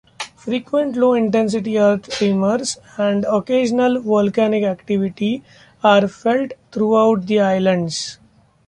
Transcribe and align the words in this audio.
Frequent 0.35 0.95
low 0.95 1.13
intensity 1.13 1.77
earth 1.77 2.09
tremors 2.09 2.79
and 2.97 3.23
occasional 3.25 3.99
volcanic 4.01 4.63
activity 4.63 5.43
are 5.83 6.07
felt 6.07 6.53
throughout 6.71 7.27
the 7.27 7.39
islands. 7.39 8.17